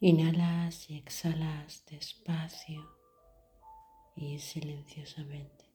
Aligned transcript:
Inhalas 0.00 0.88
y 0.90 0.96
exhalas 0.96 1.84
despacio 1.86 2.88
y 4.14 4.38
silenciosamente. 4.38 5.68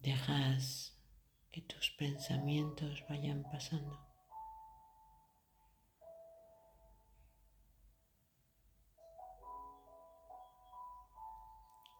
Dejas 0.00 0.98
que 1.52 1.62
tus 1.62 1.92
pensamientos 1.92 3.04
vayan 3.08 3.44
pasando. 3.44 3.96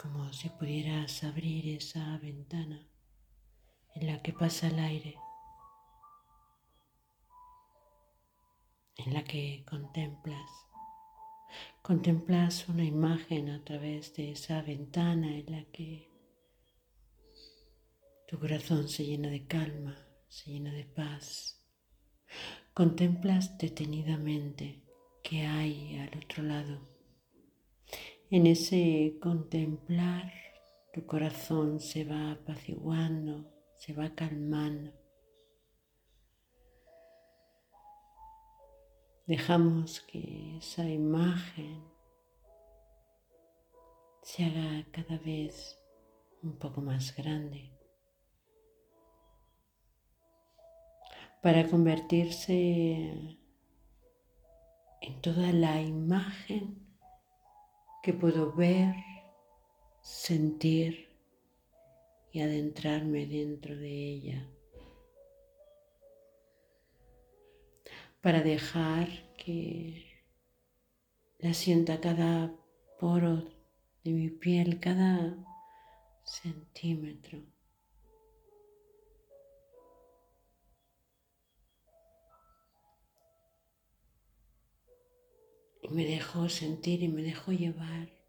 Como 0.00 0.32
si 0.32 0.48
pudieras 0.48 1.22
abrir 1.22 1.76
esa 1.76 2.18
ventana 2.18 2.90
en 3.94 4.06
la 4.06 4.22
que 4.22 4.32
pasa 4.32 4.68
el 4.68 4.78
aire, 4.78 5.16
en 8.96 9.14
la 9.14 9.24
que 9.24 9.64
contemplas. 9.68 10.50
Contemplas 11.82 12.68
una 12.68 12.84
imagen 12.84 13.48
a 13.50 13.64
través 13.64 14.14
de 14.14 14.32
esa 14.32 14.62
ventana 14.62 15.36
en 15.36 15.50
la 15.50 15.64
que 15.72 16.08
tu 18.28 18.38
corazón 18.38 18.88
se 18.88 19.04
llena 19.04 19.28
de 19.28 19.46
calma, 19.46 19.98
se 20.28 20.52
llena 20.52 20.72
de 20.72 20.84
paz. 20.84 21.60
Contemplas 22.72 23.58
detenidamente 23.58 24.84
qué 25.24 25.46
hay 25.46 25.98
al 25.98 26.16
otro 26.16 26.44
lado. 26.44 26.88
En 28.30 28.46
ese 28.46 29.18
contemplar, 29.20 30.32
tu 30.92 31.04
corazón 31.06 31.80
se 31.80 32.04
va 32.04 32.30
apaciguando, 32.30 33.50
se 33.80 33.94
va 33.94 34.14
calmando. 34.14 34.92
Dejamos 39.26 40.00
que 40.00 40.58
esa 40.58 40.84
imagen 40.84 41.82
se 44.22 44.44
haga 44.44 44.86
cada 44.92 45.16
vez 45.18 45.78
un 46.42 46.58
poco 46.58 46.80
más 46.82 47.16
grande. 47.16 47.80
para 51.42 51.66
convertirse 51.66 53.38
en 55.00 55.20
toda 55.22 55.52
la 55.52 55.80
imagen 55.80 56.86
que 58.02 58.12
puedo 58.12 58.52
ver, 58.52 58.94
sentir 60.02 61.09
y 62.32 62.40
adentrarme 62.40 63.26
dentro 63.26 63.76
de 63.76 63.90
ella. 63.90 64.48
Para 68.20 68.42
dejar 68.42 69.08
que 69.36 70.24
la 71.38 71.54
sienta 71.54 72.00
cada 72.00 72.54
poro 72.98 73.50
de 74.04 74.12
mi 74.12 74.28
piel, 74.28 74.78
cada 74.78 75.36
centímetro. 76.24 77.42
Y 85.82 85.88
me 85.88 86.04
dejó 86.04 86.48
sentir 86.48 87.02
y 87.02 87.08
me 87.08 87.22
dejó 87.22 87.52
llevar. 87.52 88.19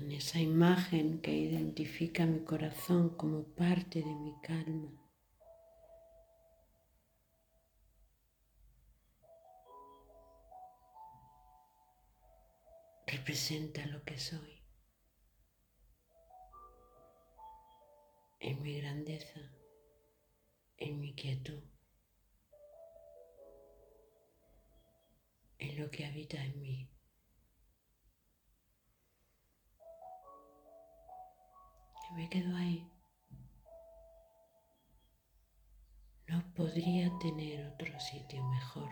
En 0.00 0.12
esa 0.12 0.40
imagen 0.40 1.20
que 1.20 1.32
identifica 1.32 2.26
mi 2.26 2.40
corazón 2.44 3.10
como 3.16 3.44
parte 3.44 4.00
de 4.00 4.14
mi 4.14 4.34
calma. 4.42 4.96
representa 13.06 13.84
lo 13.86 14.02
que 14.04 14.18
soy. 14.18 14.60
en 18.40 18.62
mi 18.62 18.80
grandeza, 18.80 19.40
en 20.78 20.98
mi 20.98 21.14
quietud, 21.14 21.62
en 25.58 25.78
lo 25.78 25.90
que 25.90 26.06
habita 26.06 26.42
en 26.42 26.60
mí. 26.60 26.99
Me 32.12 32.28
quedo 32.28 32.56
ahí. 32.56 32.90
No 36.28 36.42
podría 36.54 37.10
tener 37.18 37.66
otro 37.66 37.98
sitio 38.00 38.44
mejor. 38.44 38.88